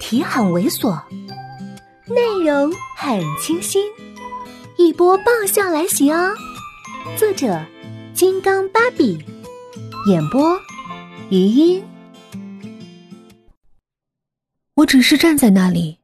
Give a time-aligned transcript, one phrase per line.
[0.00, 1.00] 题很猥琐，
[2.08, 3.84] 内容很清新，
[4.76, 6.34] 一波爆笑来袭哦！
[7.16, 7.64] 作者：
[8.14, 9.22] 金刚芭比，
[10.08, 10.58] 演播：
[11.28, 11.84] 余音。
[14.74, 15.98] 我只是站在那里，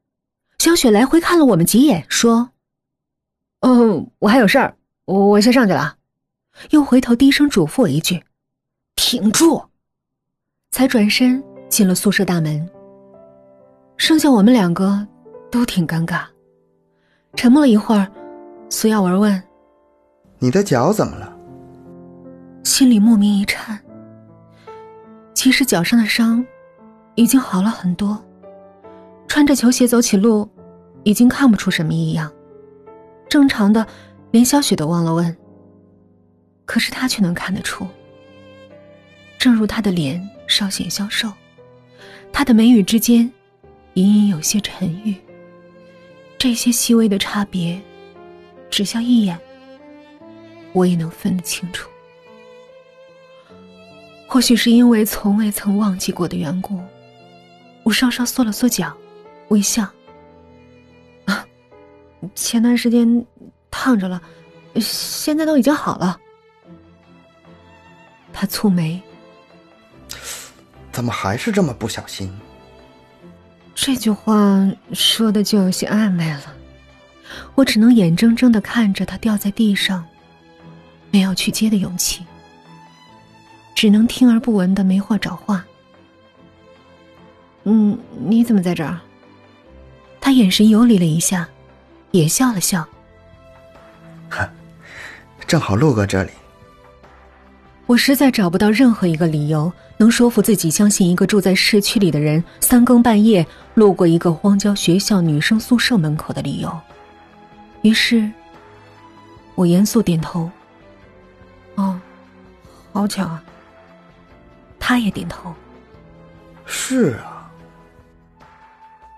[0.59, 2.51] 小雪来回看了我们几眼，说
[3.63, 4.77] ：“哦，我还有事儿，
[5.07, 5.97] 我我先上去了。”
[6.71, 8.23] 又回头低声嘱咐我一句
[8.95, 9.65] ：“挺住！”
[10.71, 12.71] 才转身进了宿舍大门。
[13.97, 15.07] 剩下我们两个，
[15.51, 16.25] 都挺尴尬。
[17.35, 18.07] 沉默了一会儿，
[18.69, 19.43] 苏耀文问
[20.39, 21.35] ：“你的脚怎么了？”
[22.63, 23.79] 心里莫名一颤。
[25.35, 26.45] 其实脚上的伤
[27.15, 28.23] 已经好了很多，
[29.29, 30.49] 穿着球鞋走起路，
[31.05, 32.31] 已经看不出什么异样。
[33.29, 33.87] 正常的，
[34.31, 35.37] 连小雪都忘了问。
[36.65, 37.87] 可是他却能看得出。
[39.39, 41.31] 正如他的脸稍显消瘦，
[42.33, 43.31] 他的眉宇之间。
[43.97, 45.17] 隐隐有些沉郁。
[46.37, 47.81] 这些细微的差别，
[48.69, 49.39] 只消一眼，
[50.75, 51.89] 我也能分得清楚。
[54.27, 56.79] 或许是因为从未曾忘记过的缘故，
[57.85, 58.95] 我稍稍缩了缩脚，
[59.49, 59.89] 微笑。
[61.25, 61.47] 啊，
[62.35, 63.25] 前段时间
[63.71, 64.21] 烫着了，
[64.79, 66.21] 现在都已经好了。
[68.31, 69.01] 他蹙眉，
[70.93, 72.31] 怎么还是这么不小心？
[73.79, 76.53] 这句话说的就有些暧昧了，
[77.55, 80.05] 我只能眼睁睁的看着他掉在地上，
[81.13, 82.25] 没有去接的勇气，
[83.77, 85.65] 只能听而不闻的没话找话。
[87.63, 88.99] 嗯，你怎么在这儿？
[90.21, 91.49] 他眼神游离了一下，
[92.11, 92.85] 也笑了笑。
[94.31, 94.49] 哼，
[95.47, 96.31] 正好路过这里。
[97.87, 106.81] 我实在找不到任何一个理由能说服自己相信一个住在市区里的人三更半夜路过一个荒郊学校女生宿舍门口的理由。
[107.83, 108.29] 于是，
[109.55, 110.51] 我严肃点头。
[111.77, 112.01] 哦，
[112.93, 113.43] 好巧啊。
[114.81, 115.55] 他也点头。
[116.65, 117.49] 是啊。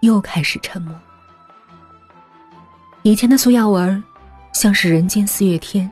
[0.03, 0.95] 又开始沉默。
[3.03, 4.03] 以前的苏耀文，
[4.53, 5.91] 像是人间四月天。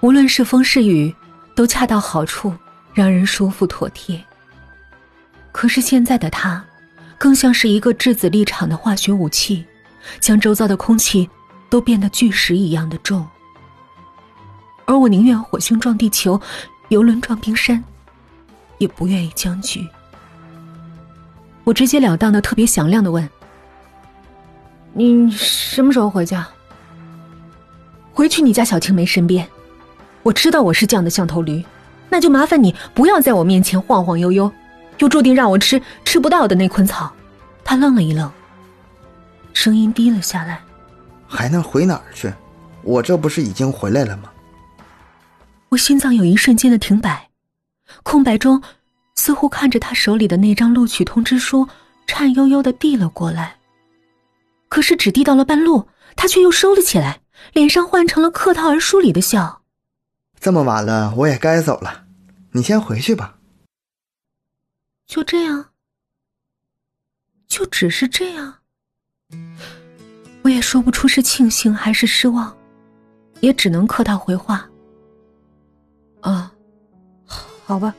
[0.00, 1.14] 无论是风是雨。
[1.54, 2.52] 都恰到好处，
[2.92, 4.22] 让人舒服妥帖。
[5.52, 6.64] 可是现在的他，
[7.16, 9.64] 更像是一个质子立场的化学武器，
[10.18, 11.30] 将周遭的空气
[11.70, 13.26] 都变得巨石一样的重。
[14.84, 16.40] 而我宁愿火星撞地球，
[16.88, 17.82] 游轮撞冰山，
[18.78, 19.86] 也不愿意僵局。
[21.62, 23.26] 我直截了当的、特别响亮的问
[24.92, 26.46] ：“你什么时候回家？
[28.12, 29.48] 回去你家小青梅身边。”
[30.24, 31.62] 我知道我是犟的像头驴，
[32.08, 34.50] 那就麻烦你不要在我面前晃晃悠悠，
[34.98, 37.12] 又注定让我吃吃不到的那捆草。
[37.62, 38.30] 他愣了一愣，
[39.52, 40.60] 声音低了下来
[41.28, 42.32] ：“还能回哪儿去？
[42.82, 44.30] 我这不是已经回来了吗？”
[45.68, 47.28] 我心脏有一瞬间的停摆，
[48.02, 48.62] 空白中，
[49.16, 51.68] 似乎看着他手里的那张录取通知书，
[52.06, 53.56] 颤悠悠的递了过来。
[54.70, 55.86] 可是只递到了半路，
[56.16, 57.20] 他却又收了起来，
[57.52, 59.60] 脸上换成了客套而疏离的笑。
[60.44, 62.04] 这么晚了，我也该走了，
[62.52, 63.38] 你先回去吧。
[65.06, 65.70] 就这样，
[67.48, 68.54] 就只是这样，
[70.42, 72.54] 我也说不出是庆幸还是失望，
[73.40, 74.68] 也只能客套回话。
[76.20, 76.52] 啊，
[77.64, 77.94] 好吧，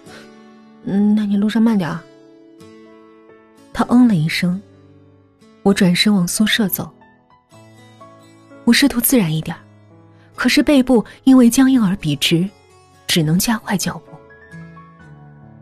[0.83, 1.99] 嗯，那你路上慢点。
[3.73, 4.61] 他嗯了一声，
[5.63, 6.93] 我转身往宿舍走。
[8.65, 9.57] 我试图自然一点。
[10.35, 12.47] 可是背部因为僵硬而笔直，
[13.07, 14.11] 只能加快脚步。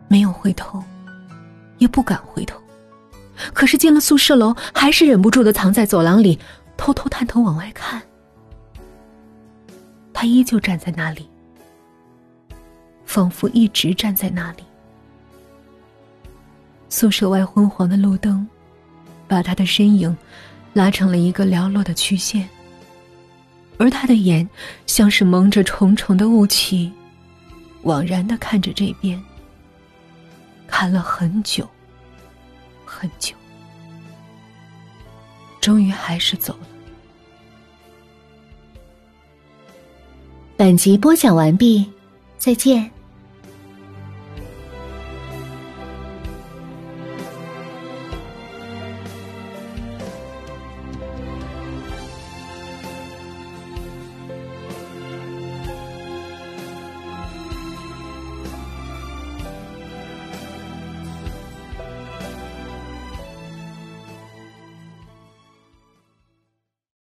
[0.08, 0.82] 没有回头，
[1.78, 2.60] 也不敢回头。
[3.52, 6.38] 可是进了宿舍楼，还是忍不住的藏在走廊里，
[6.76, 8.00] 偷偷探头往外看。
[10.12, 11.28] 他依旧站在那里，
[13.04, 14.62] 仿佛一直站在那里。
[16.88, 18.46] 宿舍外昏黄的路灯，
[19.26, 20.16] 把他的身影
[20.72, 22.48] 拉成了一个寥落的曲线。
[23.78, 24.48] 而他的眼，
[24.86, 26.92] 像是蒙着重重的雾气，
[27.82, 29.22] 惘然的看着这边，
[30.66, 31.68] 看了很久，
[32.84, 33.34] 很久，
[35.60, 36.68] 终于还是走了。
[40.56, 41.90] 本集播讲完毕，
[42.38, 42.93] 再见。